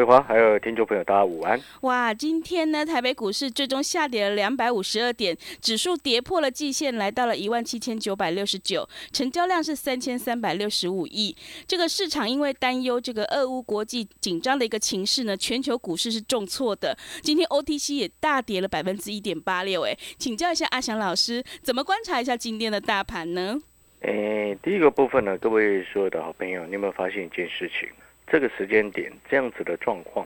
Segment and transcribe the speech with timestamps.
[0.00, 1.60] 桂花，还有听众朋友，大家午安。
[1.82, 11.36] 哇，今天呢，台北股市最终下跌了两百五十二点，指数跌破了季线，来到了一万七千九百六十九，成交量是三千三百六十五亿。
[11.66, 16.96] 这个市场因为担忧这个俄乌国际紧张的一个情势呢，全球股市是重挫的。
[17.20, 19.82] 今天 OTC 也大跌了百分之一点八六。
[19.82, 23.60] 哎，请教一下阿翔老师，怎么观察一下今天的大盘呢？
[24.00, 27.86] 诶，第一个部分呢，各位所有的好朋友，你有没有发现一件事情？
[28.30, 30.24] 这个时间点这样子的状况，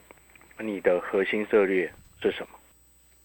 [0.58, 2.58] 你的核心策略是什么？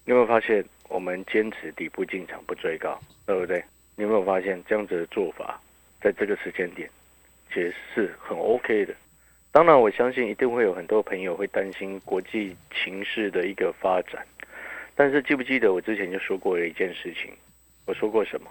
[0.05, 3.61] 你有没有发现我们坚持底部进场不追高，对不对？
[3.97, 5.59] 你有没有发现这样子的做法，
[6.01, 6.89] 在这个时间点
[7.49, 8.95] 其实是很 OK 的？
[9.51, 14.25] 当然，我相信一定会有很多朋友会担心国际情势的一个发展，
[14.95, 17.33] 但是记不记得我之前就说过了一件事情？
[17.85, 18.49] 我说过什么？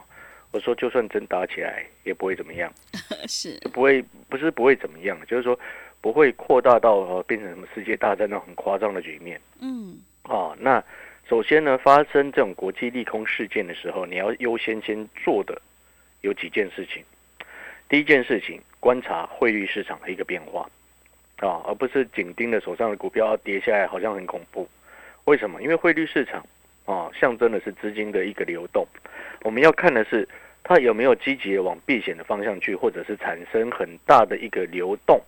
[0.51, 2.71] 我说就算真打起来也不会怎么样，
[3.29, 5.59] 是不会不是不会怎么样，就是说。
[6.01, 9.41] 不会扩大到呃变成什么世界大战那种很夸张的局面。
[9.61, 10.83] 嗯，啊，那
[11.29, 15.61] 首先呢，发生这种国际利空事件的时候，你要优先先做的
[16.23, 17.03] 有几件事情。
[17.89, 20.69] 第一件事情，观察汇率市场的一个变化，
[21.39, 24.69] 啊，而不是紧盯着手上的股票跌下来，好像很恐怖。
[25.25, 25.63] 为什么？
[25.63, 26.45] 因为汇率市场
[26.85, 28.87] 啊，象征的是资金的一个流动。
[29.43, 30.29] 我们要看的是
[30.63, 35.21] 它有没有积极的往避险的方向去，或者是产生很大的一个流动。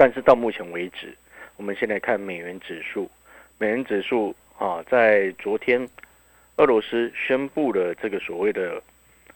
[0.00, 1.14] 但是到目前为止，
[1.58, 3.10] 我们先来看美元指数，
[3.58, 5.86] 美元指数啊，在昨天
[6.56, 8.82] 俄罗斯宣布了这个所谓的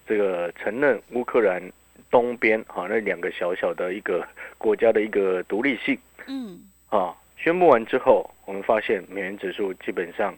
[0.06, 1.62] 这个承认乌克兰
[2.10, 10.34] 东边啊那两个小小的一个国家的一个独立性，嗯，啊，宣布完之后，我们发现美元指数基本上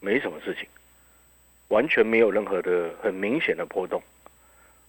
[0.00, 0.66] 没什么事情，
[1.68, 4.02] 完全没有任何的很明显的波动，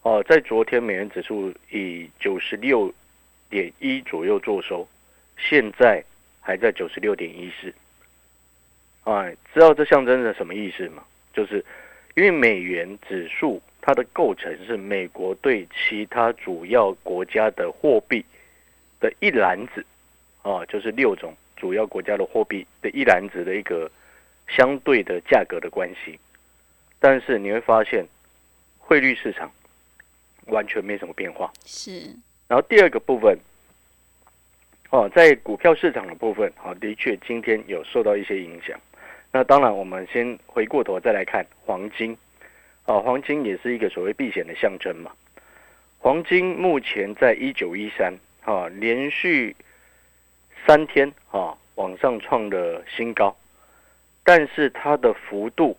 [0.02, 2.92] 哦，在昨天美元指数以九十六。
[3.50, 4.88] 点一左右做收，
[5.38, 6.04] 现在
[6.42, 7.74] 还在九十六点一四。
[9.04, 11.04] 哎，知道这象征着什么意思吗？
[11.34, 11.64] 就是
[12.16, 18.26] 因为美元指数它的构成是美国对其他主要国家的货币
[19.00, 19.86] 的一篮子
[20.42, 23.90] 啊，就是六种主要国家的货币的一篮子的一个
[24.48, 26.20] 相对的价格的关系。
[27.00, 28.06] 但是你会发现，
[28.80, 29.52] 汇率市场
[30.48, 31.54] 完全没什么变化。
[31.66, 32.16] 是。
[32.48, 33.38] 然后第二个部分，
[34.90, 38.80] 哦，在股票市场的部分，好，的确今天有受到一些影响。
[39.32, 42.18] 那当然，我们先回过头再来看黄金，
[42.86, 45.12] 啊，黄金也是一个所谓避险的象征嘛。
[46.00, 48.14] 黄金目前在一九一三，
[48.46, 49.54] 啊，连续
[50.66, 53.36] 三天啊往上创了新高，
[54.24, 55.76] 但是它的幅度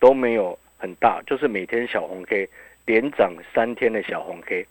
[0.00, 2.48] 都没有很大，就是每天小红 K
[2.86, 4.66] 连涨三天的小红 K。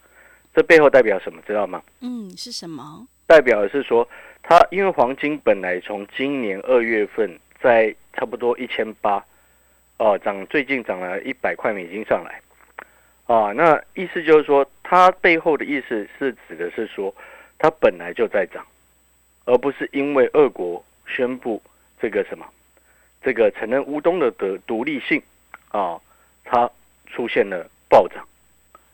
[0.58, 1.40] 这背后代表什么？
[1.46, 1.84] 知道吗？
[2.02, 3.08] 嗯，是什么？
[3.28, 4.10] 代表的是说，
[4.42, 9.24] 它因为黄金本来从今年二月份在差不多一千八，
[10.00, 12.42] 哦，涨最近涨了一百块美金上来，
[13.28, 17.14] 啊，那意思就是说，它背后的意思是指的是说，
[17.60, 18.66] 它本来就在涨，
[19.46, 21.62] 而不是因为俄国宣布
[22.02, 22.44] 这个什么，
[23.22, 25.22] 这个承认乌东的的独立性，
[25.70, 26.02] 啊，
[26.44, 26.68] 它
[27.06, 28.28] 出现了暴涨。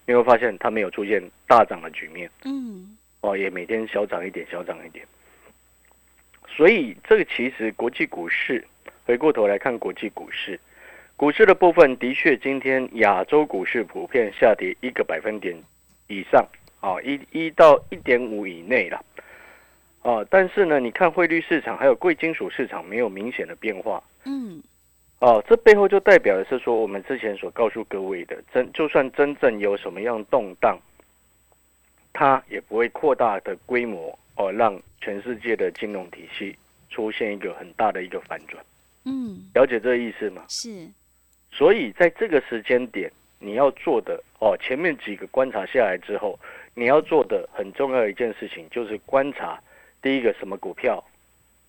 [0.06, 5.06] 你会发现它没有出现大涨的局面，嗯，哦，也每天小涨一点，小涨一点。
[6.48, 8.64] 所以这个其实国际股市，
[9.06, 10.60] 回过头来看国际股市，
[11.16, 15.56] 股市的部分的确今天亚洲股市普遍下跌一个百分点
[16.08, 16.46] 以上，
[16.82, 19.04] 啊，一一到一点五以内了，
[20.02, 24.43] 啊，但是呢，你看汇率市场还有贵金属市场没有明显的变化，嗯。
[25.24, 30.78] 哦，这背后就代表的是说，我们之前所告诉各位的，真就算真正有什么样动荡，
[32.12, 36.54] 它也不会扩大的规模哦，让全世界的金融体系
[36.90, 38.62] 出现一个很大的一个反转。
[39.06, 40.44] 嗯，了解这个意思吗？
[40.50, 40.90] 是。
[41.50, 43.10] 所以在这个时间点，
[43.40, 46.38] 你要做的哦，前面几个观察下来之后，
[46.76, 49.58] 你要做的很重要的一件事情就是观察
[50.02, 51.02] 第一个什么股票。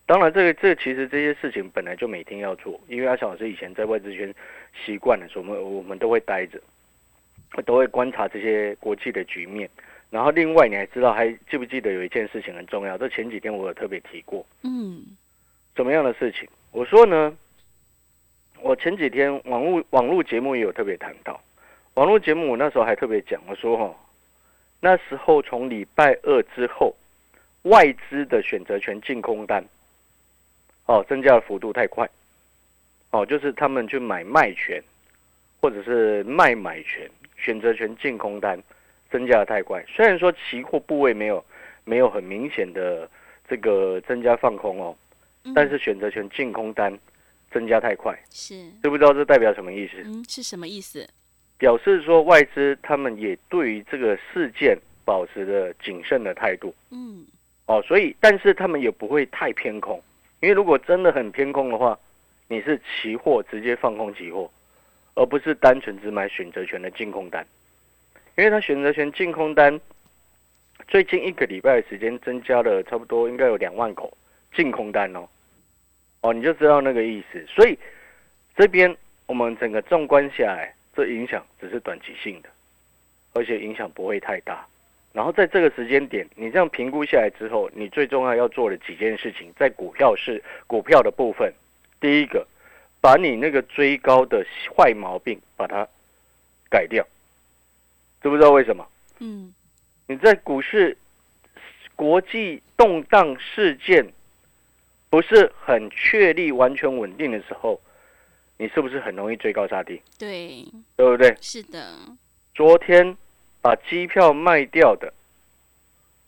[0.06, 4.34] 当然，这个这其实这些事情本来就每天要做，因为阿小老师以前在外资圈
[4.84, 6.60] 习惯了，我们我们都会待着
[7.64, 9.68] 都会观察这些国际的局面。
[10.10, 12.98] 然后另外你还知道还记不记得有一件事情很重要？
[12.98, 15.02] 这前几天我有特别提过，嗯，
[15.74, 16.46] 怎么样的事情？
[16.70, 17.34] 我说呢，
[18.60, 21.40] 我前几天网络网络节目也有特别谈到，
[21.94, 23.96] 网络节目我那时候还特别讲，我说哈，
[24.80, 26.94] 那时候从礼拜二之后，
[27.62, 29.64] 外资的选择权净空单，
[30.86, 32.08] 哦，增加的幅度太快，
[33.10, 34.82] 哦，就是他们去买卖权，
[35.60, 38.62] 或者是卖买权，选择权净空单
[39.10, 39.84] 增加的太快。
[39.88, 41.44] 虽然说期货部位没有
[41.84, 43.08] 没有很明显的
[43.48, 44.96] 这个增加放空哦，
[45.44, 46.96] 嗯但是选择权净空单
[47.50, 50.02] 增加太快，是，知不知道这代表什么意思？
[50.04, 51.08] 嗯，是什么意思？
[51.56, 57.24] 表示说外资他们也对于这个事件保持着谨慎的态度嗯，
[57.66, 60.02] 哦，所以但是他们也不会太偏空，
[60.44, 61.98] 因为如果真的很偏空的话，
[62.48, 64.50] 你是期货直接放空期货，
[65.14, 67.46] 而不是单纯只买选择权的净空单，
[68.36, 69.80] 因为它选择权净空单
[70.86, 74.14] 最近一个礼拜的时间增加了差不多应该有两万口
[74.54, 75.26] 净空单哦，
[76.20, 77.78] 哦你就知道那个意思，所以
[78.54, 78.94] 这边
[79.24, 80.74] 我们整个纵观下来。
[80.96, 82.48] 这影响只是短期性的，
[83.32, 84.64] 而且影响不会太大。
[85.14, 91.54] 然后在这个时间点，你这样评估下来之后，你最重要要做的几件事情，在股票是股票的部分，
[92.00, 92.44] 第一个，
[93.00, 94.44] 把你那个追高的
[94.76, 95.86] 坏毛病把它
[96.68, 97.06] 改掉，
[98.20, 98.84] 知不知道为什么？
[99.20, 99.54] 嗯，
[100.08, 100.98] 你在股市
[101.94, 104.04] 国际动荡事件
[105.08, 107.80] 不是很确立、完全稳定的时候，
[108.58, 110.02] 你是不是很容易追高杀低？
[110.18, 110.66] 对，
[110.96, 111.36] 对不对？
[111.40, 111.94] 是的，
[112.52, 113.16] 昨天
[113.64, 115.10] 把机票卖掉的，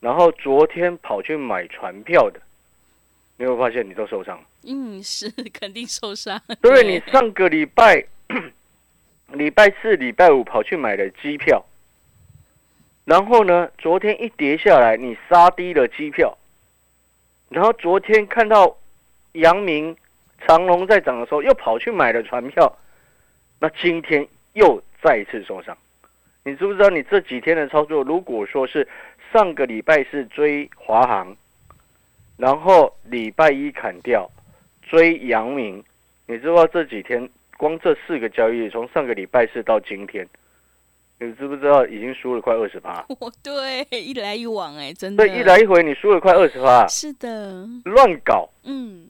[0.01, 2.41] 然后昨天跑去买船票的，
[3.37, 4.45] 你有没有发现你都受伤了？
[4.67, 6.41] 嗯，是肯定受伤。
[6.63, 6.83] 对对？
[6.83, 8.03] 你上个礼拜、
[9.33, 11.63] 礼拜四、礼拜五跑去买的机票，
[13.05, 16.39] 然后呢，昨天一跌下来，你杀低了机票，
[17.51, 18.79] 然后昨天看到
[19.33, 19.95] 阳明、
[20.47, 22.79] 长隆在涨的时候，又跑去买了船票，
[23.59, 25.77] 那今天又再一次受伤。
[26.47, 26.89] 你知不知道？
[26.89, 28.87] 你这几天的操作，如果说是
[29.33, 31.37] 上个礼拜是追华航，
[32.37, 34.31] 然后礼拜一砍掉
[34.81, 35.83] 追阳明，
[36.27, 40.25] 你知道这几天光这四个交易日，从上个礼拜四到今天，
[41.19, 43.05] 你知不知道已经输了快二十趴？
[43.09, 48.49] 哦，对，一来一往，哎，真的，对，一来一回你输了快二十趴，是的，乱搞！
[48.63, 49.09] 嗯，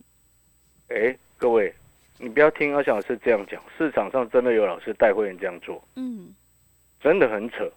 [0.88, 1.70] 哎，各位，
[2.18, 6.34] 你不要听阿翔老师这样讲，市场上真的有老师带会员这样做，嗯，
[7.06, 7.70] 真的很扯，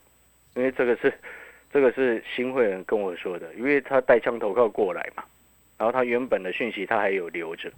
[0.56, 1.14] 因为这个是
[1.72, 5.24] 这个是新会员跟我说的，因为他带枪投靠过来嘛，
[5.78, 7.72] 然后他原本的讯息他还有留着，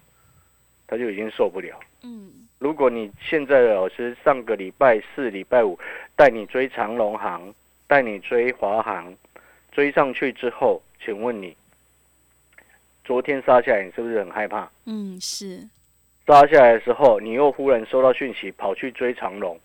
[0.87, 1.77] 他就已经受不了。
[2.03, 5.77] 嗯，如果你现在的老师上个礼拜四、礼拜五
[6.15, 7.53] 带你追长隆行，
[7.85, 9.13] 带你追华航，
[9.73, 11.53] 追上去之后，请问你
[13.03, 14.71] 昨天杀下来，你是不是很害怕？
[14.85, 15.67] 嗯，是，
[16.25, 19.59] 杀下来的时候，你又忽然收到讯息，跑去追长隆，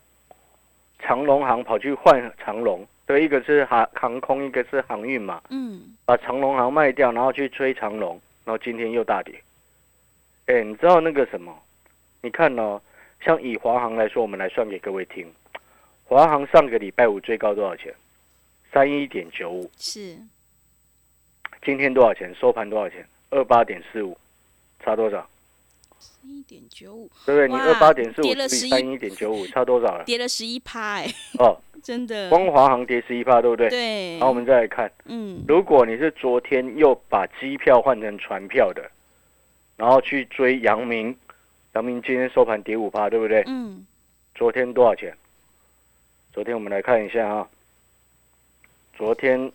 [0.98, 9.34] 长龙行跑去换长隆，对，一个是航航空，一个是航运嘛，嗯，把长龙行卖掉，然后去追长龙，然后今天又大跌。
[10.46, 11.56] 哎，你知道那个什么？
[12.22, 12.80] 你看哦，
[13.20, 15.30] 像以华航来说，我们来算给各位听，
[16.04, 17.94] 华航上个礼拜五最高多少钱？
[18.72, 20.16] 三一点九五，是，
[21.62, 22.34] 今天多少钱？
[22.34, 23.06] 收盘多少钱？
[23.30, 24.16] 二八点四五，
[24.80, 25.28] 差多少？
[26.22, 27.48] 一点九五，对不对？
[27.48, 30.04] 你哇二八点四五跌了11除以三一点九五，差多少了？
[30.04, 31.06] 跌了十一趴，哎，
[31.38, 33.68] 哦，真的，光华航跌十一趴，对不对？
[33.68, 38.90] 对，好，我们再来看，嗯，如果你是昨天又把机票换成船票的，
[39.76, 41.16] 然后去追阳明，
[41.74, 43.44] 阳明今天收盘跌五趴，对不对？
[43.46, 43.86] 嗯，
[44.34, 45.16] 昨天多少钱？
[46.32, 47.48] 昨天我们来看一下啊，
[48.96, 49.50] 昨天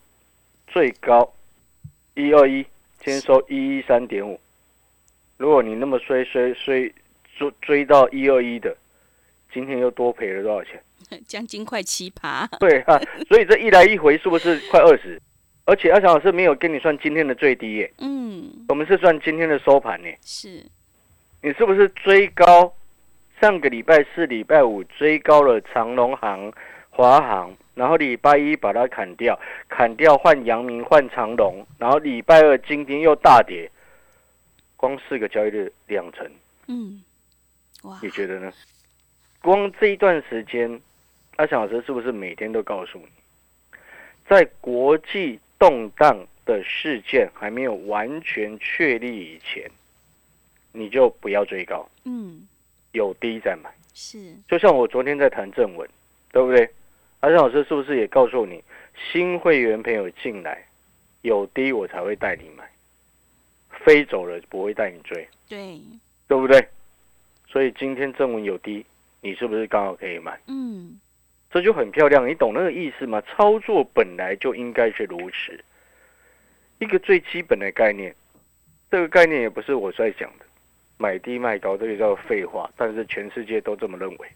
[0.67, 1.31] 最高
[2.15, 2.63] 一二一，
[2.99, 4.39] 今天收一一三点五。
[5.41, 6.87] 如果你那么衰衰衰
[7.35, 8.77] 追追到一二一的，
[9.51, 10.79] 今天又多赔了多少钱？
[11.25, 15.19] 将近快七趴，对啊，所以这一来一回是不是快二十？
[15.65, 20.07] 而且阿强老师没有跟你算今天的最低耶，嗯，我们是算今天的收盘呢。
[20.21, 20.63] 是，
[21.41, 22.71] 你是不是追高？
[23.41, 26.53] 上个礼拜四、礼拜五追高了长隆行、
[26.91, 33.67] 华航，然后礼拜一把它砍掉，砍掉换阳明换长隆，然后礼拜二今天又大跌，
[34.81, 36.27] 光四个交易日两成，
[36.65, 37.03] 嗯，
[37.83, 38.51] 哇，你觉得呢？
[39.39, 40.81] 光这一段时间，
[41.35, 43.77] 阿强老师是不是每天都告诉你，
[44.27, 49.69] 在国际动荡的事件还没有完全确立以前，
[50.71, 52.47] 你就不要追高，嗯，
[52.93, 53.71] 有低再买。
[53.93, 55.87] 是，就像我昨天在谈正文，
[56.31, 56.67] 对不对？
[57.19, 58.63] 阿强老师是不是也告诉你，
[59.11, 60.65] 新会员朋友进来
[61.21, 62.67] 有低我才会带你买，
[63.83, 65.79] 飞走了不会带你追，对，
[66.27, 66.65] 对不对？
[67.47, 68.85] 所以今天正文有低，
[69.21, 70.39] 你是不是刚好可以买？
[70.47, 70.99] 嗯，
[71.49, 73.21] 这就很漂亮，你懂那个意思吗？
[73.21, 75.59] 操作本来就应该是如此，
[76.79, 78.15] 一个最基本的概念。
[78.89, 80.45] 这个概念也不是我在讲的，
[80.97, 84.27] 买低卖高这个叫废话，但是全世界都这么认为，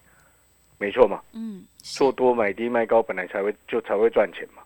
[0.77, 1.21] 没错嘛。
[1.33, 4.63] 嗯，做多买低卖高本来才会就才会赚钱嘛，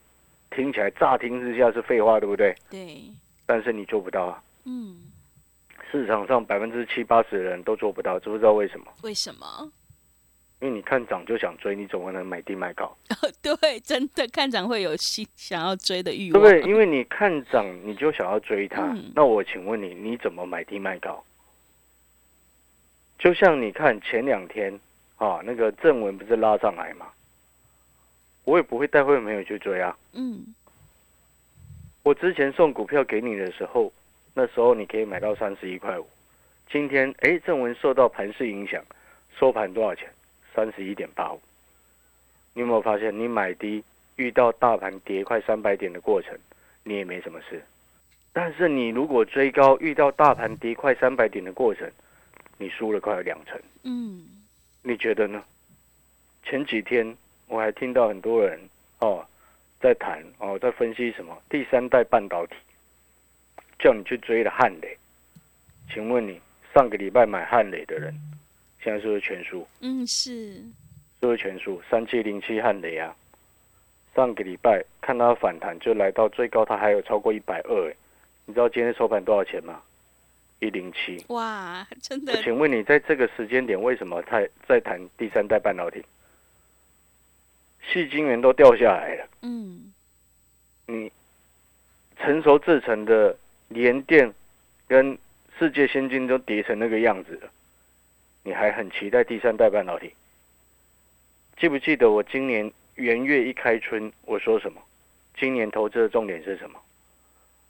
[0.51, 2.55] 听起来乍听之下是废话，对不对？
[2.69, 3.01] 对，
[3.45, 4.97] 但是你做不到啊，嗯，
[5.91, 8.85] 市场上百分之七八十的人都做不到，知不知道为什么？
[9.03, 9.71] 为什么？
[10.61, 12.93] 因为你看涨就想追，你怎么能买低卖高？
[13.41, 16.69] 对，真的看涨会有心想要追的欲望，对不对？
[16.69, 21.23] 因为你看涨你就想要追它，嗯那我请问你，你怎么买低卖高？
[23.17, 24.77] 就像你看前两天
[25.15, 27.07] 啊，那个正文不是拉上来吗？
[28.43, 29.95] 我也不会带会员朋友去追啊。
[30.11, 30.53] 嗯，
[32.03, 33.91] 我之前送股票给你的时候，
[34.33, 36.07] 那时候你可以买到三十一块五。
[36.69, 38.83] 今天哎，正文受到盘势影响，
[39.37, 40.09] 收盘多少钱？
[40.53, 41.41] 三十一点八五。
[42.53, 43.83] 你有没有发现，你买低
[44.15, 46.37] 遇到大盘跌快三百点的过程，
[46.83, 47.63] 你也没什么事。
[48.33, 51.89] 但是你如果追高遇到大盘跌快三百点的过程，
[52.57, 53.59] 你输了快有两成。
[53.83, 54.23] 嗯，
[54.83, 55.43] 你觉得呢？
[56.43, 57.17] 前几天
[57.47, 58.59] 我还听到很多人
[58.99, 59.25] 哦
[59.79, 62.55] 在谈哦，在分析什么第三代半导体，
[63.79, 64.95] 叫你去追的汉磊。
[65.91, 66.39] 请问你
[66.73, 68.13] 上个礼拜买汉磊的人，
[68.83, 69.67] 现在是不是全输？
[69.79, 70.61] 嗯，是，是
[71.21, 71.81] 不是全输？
[71.89, 73.15] 三七零七汉磊啊，
[74.15, 77.95] 上个礼拜看它反弹就来到最高，它还有超过一百二，哎，
[78.45, 79.81] 你知道今天收盘多少钱吗？
[80.59, 81.23] 一零七。
[81.29, 86.03] 哇，真的，请问你在这个时间点为什么在在谈第三代半导体？
[87.91, 89.91] 细晶圆都掉下来了，嗯，
[90.85, 91.11] 你
[92.17, 93.35] 成熟制成的
[93.69, 94.33] 联电
[94.87, 95.17] 跟
[95.57, 97.49] 世界先进都跌成那个样子了，
[98.43, 100.13] 你还很期待第三代半导体？
[101.57, 104.81] 记不记得我今年元月一开春我说什么？
[105.37, 106.79] 今年投资的重点是什么？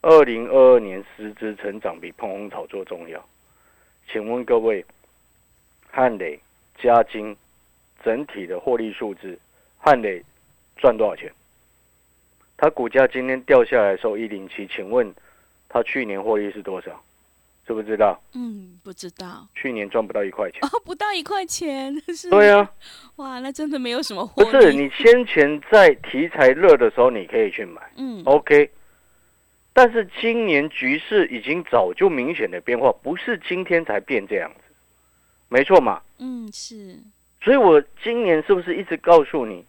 [0.02, 3.24] 二零二二年实质成长比碰红炒作重要。
[4.08, 4.86] 请问各位，
[5.92, 6.40] 汉磊、
[6.78, 7.36] 嘉金
[8.04, 9.38] 整体的获利数字，
[9.78, 10.24] 汉磊
[10.78, 11.32] 赚多少钱？
[12.56, 15.14] 它股价今天掉下来收一零七，请问
[15.70, 17.02] 它去年获利是多少？
[17.66, 18.20] 知不知道？
[18.34, 20.60] 嗯，不知道去年赚不到一块钱。
[20.64, 22.68] 哦，不到一块钱， 是，对啊，
[23.18, 28.72] 哇，那真的没有什么获利，不是你先前在题材热的时候你可以去买嗯，，OK。
[29.72, 34.62] 但是今年局势已经早就明显的变化，不是今天才变这样子，
[35.48, 36.02] 没错嘛？
[36.18, 36.98] 嗯，是，
[37.44, 39.64] 所以我今年是不是一直告诉你，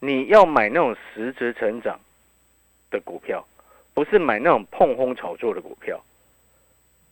[0.00, 1.98] 你要买那种实质成长
[2.90, 3.42] 的股票，
[4.00, 6.02] 不是买那种碰轰炒作的股票。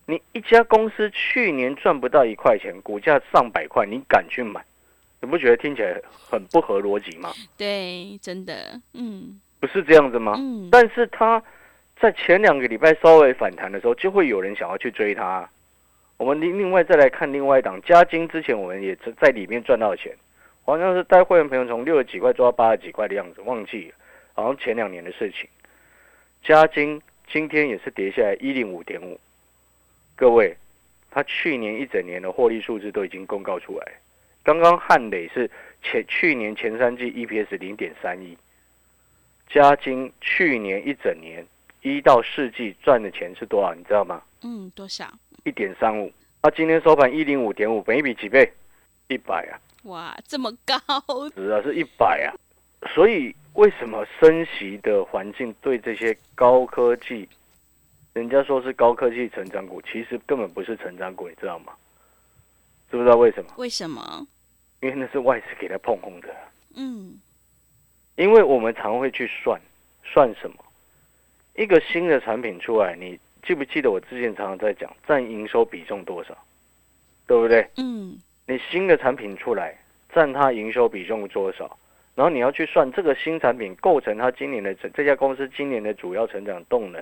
[0.06, 4.64] 你一家公司去年赚不到一块钱，股价上百块，你敢去买？
[5.20, 7.28] 你不觉得听起来很不合逻辑吗？
[7.58, 10.32] 对，真的，嗯不是这样子吗？
[10.38, 11.42] 嗯，但是它
[12.00, 15.46] 在前两个礼拜稍微反弹的时候，就会有人想要去追它。
[16.16, 20.16] 我们另另外再来看另外一档嘉金，之前我们也在在里面赚到钱，
[20.64, 23.94] 好像是带会员朋友从六十几块做到八十几块的样子，忘记了，
[24.32, 25.46] 好像前两年的事情。
[26.42, 29.18] 嘉金今天也是跌下来一零五点五，
[30.16, 30.56] 各位，
[31.10, 33.92] 它去年一整年的获利数字都已经公告出来，
[34.42, 35.50] 刚刚汉磊是
[35.82, 38.36] 前去年前三季 EPS 零点三一。
[39.50, 41.46] 嘉金去年一整年
[41.82, 43.74] 一到四季赚的钱是多少？
[43.74, 44.22] 你知道吗？
[44.42, 45.10] 嗯，多少？
[45.44, 46.12] 一点三五。
[46.42, 48.50] 它今天收盘一零五点五，本一比几倍？
[49.08, 50.76] 一百啊，哇，这么高，
[51.34, 52.32] 值啊，是一百啊。
[52.94, 57.28] 所以为什么升息的环境对这些高科技，
[58.12, 61.72] 人家说是高科技成长股，其实根本不是成长股，你知道吗？
[62.88, 63.50] 知不知道为什么？
[63.56, 64.24] 为什么？
[64.80, 66.28] 因为那是外资给它碰红的。
[66.76, 67.18] 嗯
[68.14, 69.60] 因为我们常会去算，
[70.04, 70.56] 算什么？
[71.56, 76.38] 一个新的产品出来，你记不记得我之前常常在讲占营收比重多少，
[77.26, 77.68] 对不对？
[77.76, 79.76] 嗯你新的产品出来，
[80.14, 81.76] 占它营收比重多少？
[82.18, 87.00] 然后你要去算这个新产品构成它今年的这这家公司今年的主要成长动能。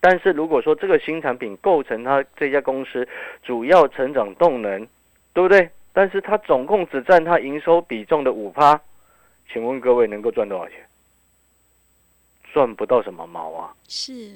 [0.00, 3.06] 但是如果说这个新产品构成它这家公司
[3.44, 4.84] 主要成长动能，
[5.32, 5.70] 对不对？
[5.92, 8.80] 但是它总共只占它营收比重的五趴，
[9.52, 10.84] 请问各位能够赚多少钱？
[12.52, 14.32] 赚不到什么毛啊，是，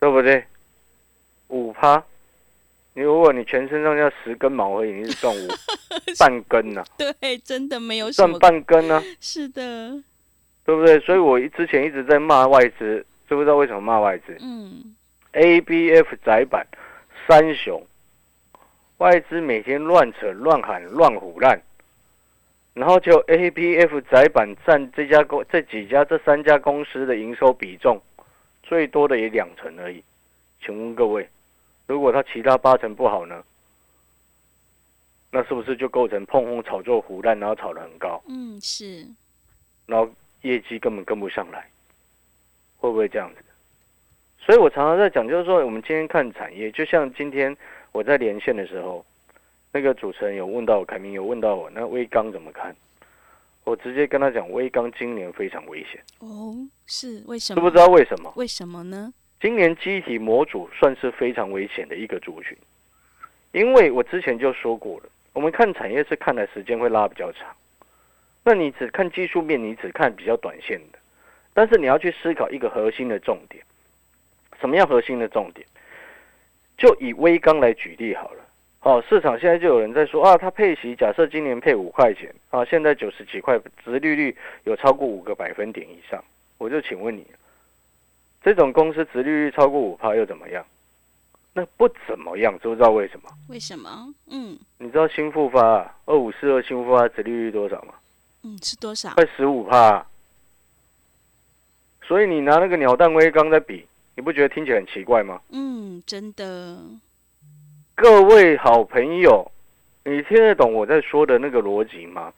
[0.00, 0.42] 对不对？
[1.48, 2.02] 五趴，
[2.96, 5.48] 你如果你全身上下十根毛而已，你是赚五
[6.18, 9.90] 半根呢、对，真的没有什赚么，半根呢、是的，
[10.64, 10.98] 对不对？
[11.00, 14.94] 所以我之前一直在骂外资，知不知道为什么骂外资嗯
[15.32, 16.64] ，？A、B、F 窄板
[17.26, 17.84] 三雄，
[18.98, 21.60] 外资每天乱扯、乱喊、乱胡乱，
[22.74, 28.00] 然后就 A、B、F 窄板占这家公这几家这三家公司的营收比重
[28.62, 30.02] 最多的也两成而已。
[30.64, 31.28] 请问各位，
[31.86, 33.42] 如果它其他八成不好呢？
[35.30, 38.22] 那是不是就构成碰红炒作胡乱，然后炒得很高？
[38.28, 39.04] 嗯，是，
[39.86, 40.08] 然后
[40.42, 41.68] 业绩根本跟不上来，
[42.76, 43.42] 会不会这样子？
[44.38, 47.56] 所以我常常在讲，就是说我们今天看产业，就像今天
[47.90, 49.04] 我在连线的时候，
[49.72, 52.76] 那个主持人有问到我，凯明有问到我，那微刚怎么看？
[53.64, 56.54] 我直接跟他讲，微刚今年非常危险，哦，
[56.86, 57.60] 是为什么？
[57.60, 58.32] 知不知道为什么？
[58.36, 59.12] 为什么呢？
[59.44, 62.56] 今年机体模组算是非常危险的一个族群，
[63.52, 67.54] 因为我之前就说过了，我们看产业是看的时间会拉比较长，
[68.42, 70.98] 那你只看技术面，你只看比较短线的，
[71.52, 73.62] 但是你要去思考一个核心的重点，
[74.62, 75.66] 什么样核心的重点？
[76.78, 78.42] 就以微钢来举例好了。
[78.78, 86.24] 好、市场现在就有人在说啊，它配息假设今年配五块钱啊，现在九十几块，殖利率有超过五个百分点以上，
[86.56, 87.26] 我就请问你，
[88.44, 90.64] 这种公司殖利率超过五趴又怎么样？
[91.54, 93.30] 那不怎么样，知不知道为什么？
[93.48, 94.14] 为什么？
[94.28, 97.94] 嗯你知道新复发二五四二新复发殖利率多少吗？
[98.42, 99.14] 嗯，是多少？
[99.14, 100.04] 快十五趴。
[102.02, 105.40] 所以你拿那个鸟蛋微刚在比，你不觉得听起来很奇怪吗？
[105.50, 106.78] 嗯，真的，
[107.94, 109.50] 各位好朋友，
[110.04, 112.30] 你听得懂我在说的那个逻辑吗？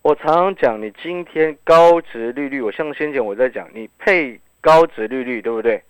[0.00, 5.82] 我常常讲，你今天高值利率，我像先前我在讲，你配高值利率，对不对？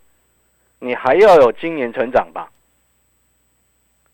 [0.80, 2.50] 你还要有今年成长吧？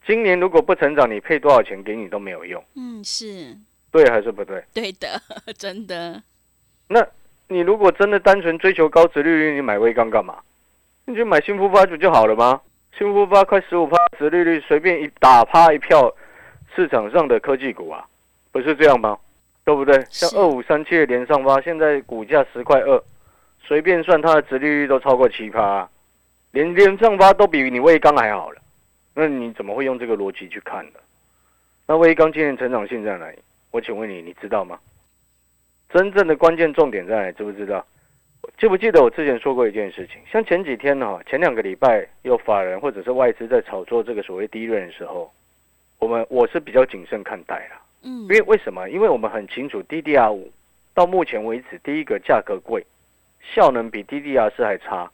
[0.07, 3.57] 今年如果不成长，你配多少钱给你都没有用，嗯，是
[3.91, 4.63] 对还是不对？
[4.75, 5.21] 对的，
[5.57, 6.23] 真的，
[6.89, 7.07] 那
[7.47, 10.39] 你如果真的单纯追求高值利率，你买微钢干嘛？
[11.07, 12.61] 你就买新复发不就好了吗？
[12.97, 16.15] 新复发快十五趴值利率，随便一打趴一票
[16.75, 18.05] 市场上的科技股啊，
[18.51, 19.17] 不是这样吗？
[19.65, 20.05] 对不对？
[20.11, 23.03] 像二五三七的连上发，现在股价十块二，
[23.69, 25.91] 随便算它的值利率都超过七趴、啊，
[26.53, 28.63] 连连上发都比你微钢还好了。
[29.15, 30.99] 那你怎么会用这个逻辑去看呢？
[31.87, 33.39] 那微钢今年成长性在哪里？
[33.71, 34.79] 我请问你，你知道吗？
[35.91, 37.33] 真正的关键重点在哪里？
[37.33, 37.85] 知不知道？
[38.57, 40.17] 记不记得我之前说过一件事情？
[40.33, 45.31] 像前几天呢、前两个礼拜有法人或者是外资在炒作这个所谓低润的时候，
[45.99, 47.83] 我们我是比较谨慎看待啦。
[48.03, 48.89] 嗯因为为什么？
[48.89, 50.51] 因为我们很清楚，DDR 五
[50.95, 52.87] 到目前为止，第一个价格贵，
[53.41, 55.11] 效能比 DDR 四还差。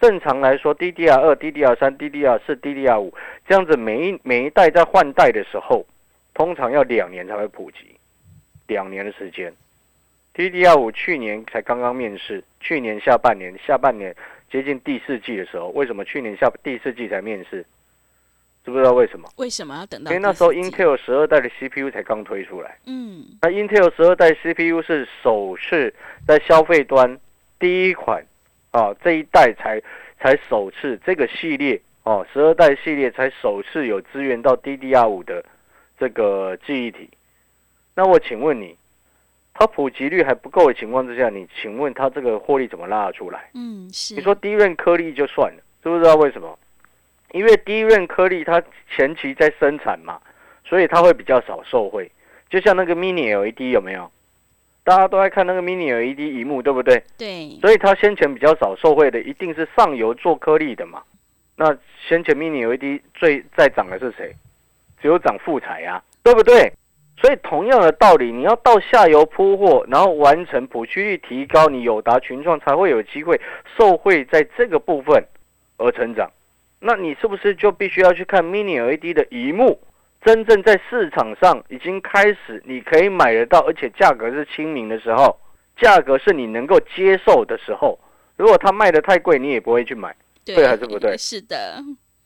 [0.00, 3.14] 正常来说，DDR 二、DDR 三、DDR 四、DDR 五
[3.46, 5.86] 这样子每一每一代在换代的时候，
[6.34, 7.94] 通常要两年才会普及，
[8.66, 9.52] 两年的时间。
[10.34, 14.16] DDR 五去年才刚刚面世，去年下半年下半年
[14.50, 17.64] 接近第四季的时候，为什么去年下第四季才面世？
[18.64, 19.28] 知不知道为什么？
[19.36, 22.76] 为什么要等到因为那时候 Intel 十二代的 CPU 才刚推出来。
[22.86, 25.94] 嗯那 Intel 十二代 CPU 是首次
[26.26, 27.18] 在消费端
[27.62, 28.26] 第一款
[28.72, 29.80] 啊，这一代才
[30.18, 35.44] 才首次这个系列哦，十二代系列才首次有支援到 DDR 五的
[35.96, 37.08] 这个记忆体。
[37.94, 38.76] 那我请问你，
[39.54, 43.48] 它普及率还不够的情况之下，你请问它这个获利怎么拉得出来？
[43.54, 46.58] 嗯是，你说低润颗粒就算了，知不知道为什么？
[47.30, 50.20] 因为低润颗粒它前期在生产嘛，
[50.64, 52.10] 所以它会比较少受惠。
[52.50, 54.10] 就像那个 Mini LED 有没有？
[54.84, 57.02] 大家都在看那个 Mini LED 荧幕，对不对？
[57.16, 61.02] 对，所以它先前比较少受惠的，一定是上游做颗粒的嘛。
[61.56, 61.76] 那
[62.08, 64.34] 先前 Mini LED 最在涨的是谁？
[65.00, 66.72] 只有涨富彩呀、对不对？
[67.20, 73.40] 所以同样的道理，你要到下游铺货，然后完成普及率提高，你友达群创才会有机会
[73.76, 75.24] 受惠在这个部分
[75.76, 76.28] 而成长。
[76.80, 79.78] 那你是不是就必须要去看 Mini LED 的一幕？
[80.24, 85.38] 真正在市场上已经开始，你可以买得到，而且价格是亲民的时候，
[85.76, 87.98] 价格是你能够接受的时候。
[88.36, 90.14] 如果它卖的太贵，你也不会去买。
[90.44, 91.76] 对还是不对是的，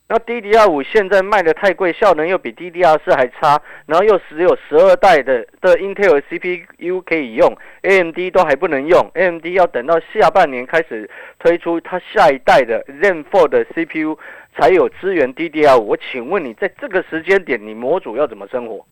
[0.09, 14.17] 那 DDR 五现在卖的太贵，效能又比 DDR 四还差，然后又只有十二代的的 Intel CPU 可以用，AMD 都还不能用，AMD 要等到下半年开始推出它下一代的 Zen 4的 CPU
[14.57, 15.79] 才有资源 DDR。
[15.79, 18.85] 我请问你，在这个时间点，你模组要怎么生活？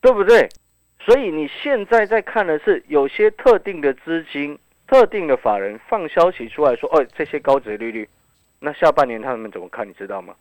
[0.00, 0.48] 对不对？
[0.98, 8.08] 所以你现在在看的是有些特定的资金、特定的法人放消息出来说，哦，这些高值利率。
[8.60, 9.88] 那下半年他们怎么看？
[9.88, 10.34] 你知道吗？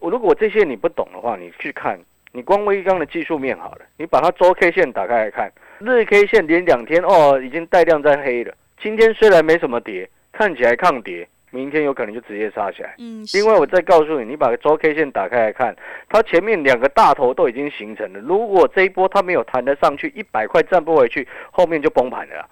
[0.00, 1.98] 如果这些你不懂的话，你去看，
[2.32, 8.54] 你光微刚的技术面好了，你把它周 K 线打开来看，日 K 线连两天哦，已经带量在黑了。
[8.80, 12.94] 今天虽然没什么跌，看起来抗跌，明天有可能就直接杀起来。
[12.98, 15.74] 嗯，另外，我再告诉你，你把周 K 线打开来看，
[16.08, 18.20] 它前面两个大头都已经形成了。
[18.20, 22.48] 如果这一波它没有弹得上去，一百块站不回去，后面就崩盘了。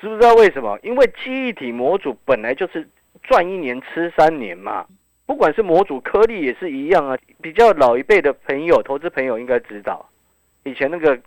[0.00, 0.78] 知不知道为什么？
[0.82, 2.88] 因为记忆体模组本来就是
[3.22, 4.86] 赚一年吃三年嘛。
[5.26, 7.18] 不管是模组颗粒也是一样啊。
[7.42, 10.08] 比较老一辈的朋友、投资朋友应该知道，
[10.64, 11.18] 以前那个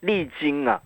[0.00, 0.80] 利金啊，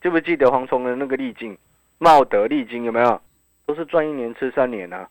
[0.00, 1.58] 记不记得黄崇的那个利金？
[1.98, 3.20] 茂德利金有没有？
[3.66, 5.08] 都是赚一年吃三年啊，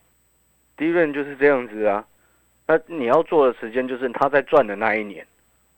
[0.78, 2.06] 第一任就是这样子啊。
[2.68, 5.26] 那你要做的时间就是他在赚的那一年，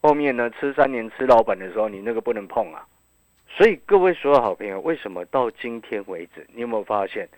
[0.00, 2.86] 后面呢吃三年吃老本的时候，你那个不能碰啊。
[3.48, 7.28] 所以各位所有好朋友，为什么到今天为止，你有没有发现，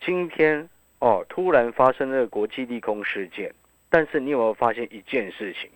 [0.00, 3.52] 今天哦突然发生这个国际利空事件？
[3.88, 5.70] 但是你有没有发现一件事情？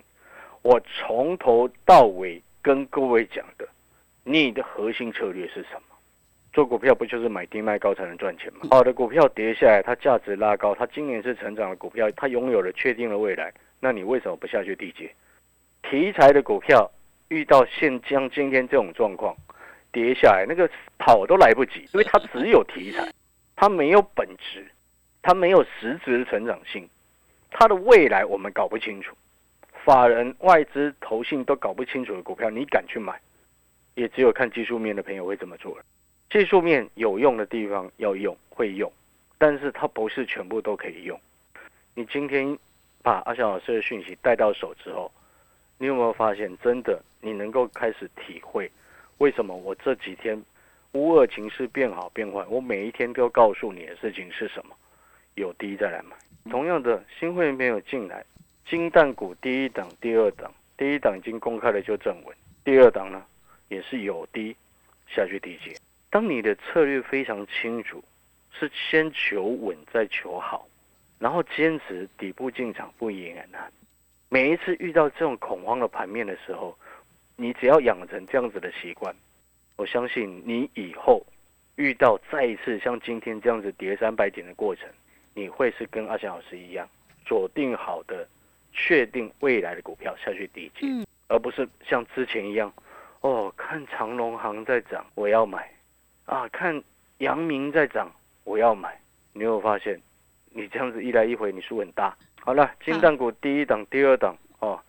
[0.63, 3.67] 我从头到尾跟各位讲的，
[4.25, 5.90] 你的核心策略是什么？
[6.53, 8.61] 做股票不就是买低卖高才能赚钱吗？
[8.71, 15.11] 好的股票跌下来，它价值拉高，它今年是成长的股票，它拥有了确定的未来，那你为什么不下去低接？
[15.83, 16.91] 题材的股票
[17.29, 19.35] 遇到现将今天这种状况
[19.93, 23.09] 跌下来，那个跑都来不及，因为它只有题材，
[23.55, 24.67] 它没有本质，
[25.23, 26.89] 它没有实质的成长性，
[27.51, 29.17] 它的未来我们搞不清楚，
[29.85, 33.19] 法人、外资、投信都搞不清楚的股票，你敢去买？
[33.95, 35.85] 也只有看技术面的朋友会这么做了。
[36.31, 38.91] 技术面有用的地方要用，会用，
[39.37, 41.19] 但是它不是全部都可以用。
[41.93, 42.57] 你今天
[43.03, 45.11] 把阿翔老师的讯息带到手之后，
[45.77, 48.71] 你有没有发现，真的你能够开始体会
[49.19, 50.41] 为什么我这几天
[50.93, 54.77] 乌二情势变好变坏，我每一天都告诉你的事情是什么？
[55.35, 56.17] 有低再来买。
[56.49, 58.25] 同样的，新会员朋友进来，
[58.69, 63.21] 金蛋股第一档、第二档，第一档已经公开了就正文，第二档呢
[63.69, 64.55] 也是有低
[65.09, 65.75] 下去低接。
[66.11, 68.03] 当你的策略非常清楚，
[68.53, 70.67] 是先求稳再求好，
[71.21, 73.73] 然后坚持底部进场不延难。
[74.29, 76.77] 每一次遇到这种恐慌的盘面的时候，
[77.37, 79.15] 你只要养成这样子的习惯，
[79.77, 81.25] 我相信你以后
[81.77, 84.89] 遇到再一次像今天这样子跌三百点的过程，
[85.33, 86.89] 你会是跟阿翔老师一样
[87.25, 88.29] 锁定好的、
[88.73, 90.87] 确定未来的股票下去低接，
[91.29, 92.73] 而不是像之前一样，
[93.21, 95.71] 哦，看长隆行在涨，我要买。
[96.27, 96.83] 啊，看
[97.19, 98.11] 阳明在涨，
[98.45, 98.99] 我要买。
[99.33, 100.01] 你有发现，
[100.51, 102.17] 你这样子一来一回，你输很大。
[102.41, 104.81] 好了，金蛋股第一档、第二档哦，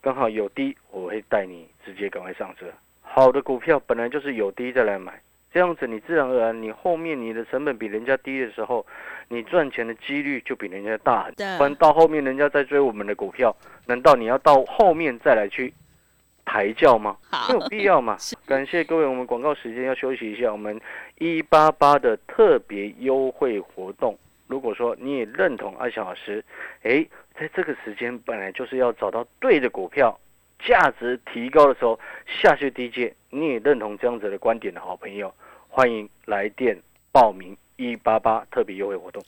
[0.00, 2.66] 刚好有低，我会带你直接赶快上车。
[3.02, 5.20] 好的股票本来就是有低再来买，
[5.52, 8.86] 这样子你自然而然，你后面你的成本比人家低的时候，
[9.28, 11.30] 你赚钱的几率就比人家大。
[11.58, 13.54] 不然到后面人家在追我们的股票，
[13.86, 15.74] 难道你要到后面再来去？
[16.50, 17.16] 抬轿吗？
[17.48, 18.16] 没有必要嘛。
[18.44, 20.50] 感谢各位，我们广告时间要休息一下。
[20.50, 20.80] 我们
[21.18, 26.44] 一八八的特别优惠活动，如果说你也认同阿翔老师，
[26.82, 27.06] 哎，
[27.38, 30.18] 在这个时间本来就是要找到对的股票，
[30.58, 35.32] 价值提高的时候下去低阶，你也认同这样子的观点的好朋友，
[35.68, 36.76] 欢迎来电
[37.12, 39.22] 报名一八八特别优惠活动。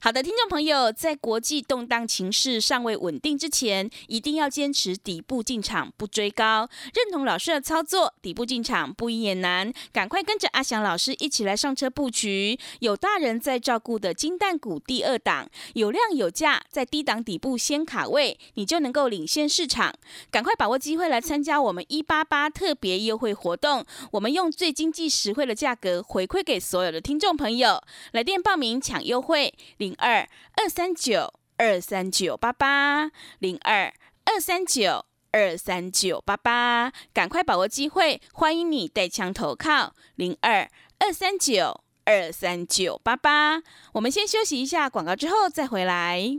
[0.00, 6.68] 好的，听众朋友，在国际动荡情势尚未稳定之前，一定要坚持底部进场，不追高。
[6.94, 12.56] 认同老师的操作，底部进场不易也难，赶快跟着阿翔老师一起来上车布局。
[12.78, 19.92] 有大人在照顾的金蛋股第二档，有量有价，在低档底部先卡位，你就能够领先市场。
[20.30, 27.82] 赶快把握机会来参加我们一八八特别优惠活动，我们用最经济实惠的价格回馈给所有的听众朋友。
[28.12, 29.52] 来电报名抢优惠。
[29.88, 33.90] 零二二三九二三九八八，零二
[34.26, 39.94] 二三九二三九八八，赶快把握机会，欢迎你带枪投靠。
[40.16, 43.62] 零二二三九二三九八八，
[43.94, 46.38] 我们先休息一下广告，之后再回来。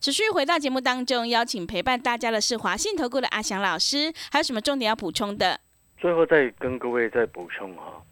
[0.00, 5.60] 持续回到节目当中，邀请陪伴大家的是华信投顾的阿翔老师，还有什么重点要补充的？
[5.98, 8.02] 最后再跟各位再补充哈，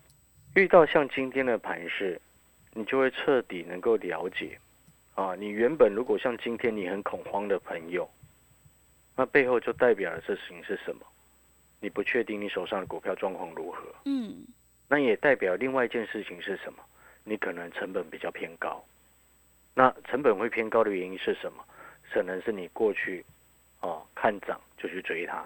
[0.55, 2.21] 遇到像今天的盘势。
[2.77, 4.59] 你就会彻底能够了解，
[5.15, 8.11] 啊，你原本如果像今天你很恐慌的朋友，
[9.15, 11.07] 那背后就代表的事情是什么？
[11.79, 14.45] 你不确定你手上的股票状况如何，嗯，
[14.89, 16.83] 那也代表另外一件事情是什么？
[17.23, 18.85] 你可能成本比较偏高。
[19.73, 21.65] 那成本会偏高的原因是什么？
[22.15, 23.25] 可能是你过去
[23.81, 25.45] 哦看涨就去追它，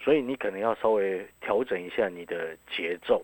[0.00, 3.22] 所以你可能要稍微调整一下你的节奏。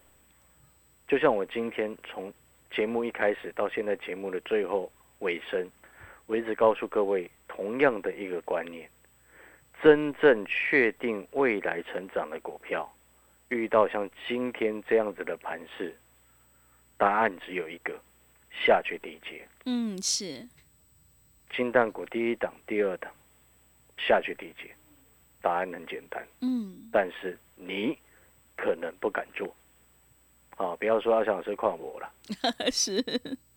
[1.09, 2.31] 就像我今天从
[2.70, 5.66] 节目一开始到现在节目的最后尾声，
[6.27, 8.87] 我一直告诉各位同样的一个观念：
[9.83, 12.94] 真正确定未来成长的股票，
[13.48, 15.96] 遇到像今天这样子的盘势，
[16.98, 17.98] 答案只有一个：
[18.51, 19.48] 下去低阶。
[19.64, 20.46] 嗯，是，
[21.55, 23.12] 金蛋股第一档、第二档
[23.99, 24.75] 下去低阶，
[25.41, 27.97] 答案很简单，嗯，但是你
[28.57, 29.55] 可能不敢做。
[30.57, 32.12] 啊，不要说阿翔老师诓我了，
[32.71, 33.03] 是，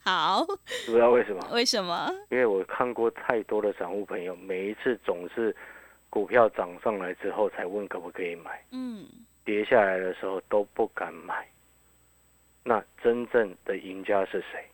[0.01, 1.49] 好，不知道为什么？
[1.51, 2.09] 为什么？
[2.29, 5.55] 因为我看过太多的散户朋友，每一次总是
[6.09, 9.05] 股票涨上来之后才问可不可以买，嗯，
[9.43, 11.47] 跌下来的时候都不敢买。
[12.63, 14.65] 那真正的赢家是谁？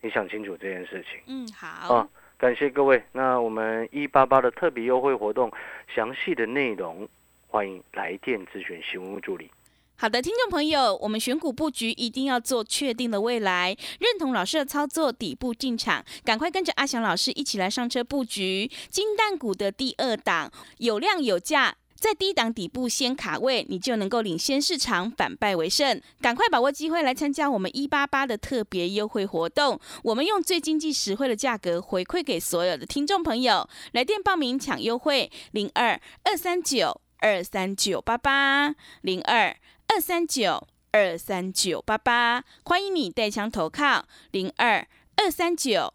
[0.00, 1.20] 你想清楚这件事情。
[1.26, 3.02] 嗯，好，啊，感谢各位。
[3.12, 5.50] 那我们一八八的特别优惠活动
[5.94, 7.08] 详细的内容，
[7.48, 9.50] 欢迎来电咨询询问助理。
[9.98, 21.74] 好的，听众朋友，我们选股布局一定要做确定的未来，认同老师的操作，底部进场，赶快跟着阿翔老师一起来上车布局金蛋股的第二档，有量有价。
[21.98, 26.00] 在低档底部先卡位，你就能够领先市场，反败为胜。
[26.20, 33.68] 赶快把握机会来参加我们一八八的特别优惠活动，我们用最经济实惠的价格回馈给所有的听众朋友。
[33.92, 39.56] 来电报名抢优惠，零二二三九二三九八八零二。
[39.88, 45.94] 二三九二三九八八，欢迎你带枪投靠零二二三九